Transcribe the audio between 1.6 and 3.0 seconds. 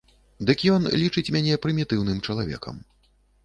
прымітыўным чалавекам.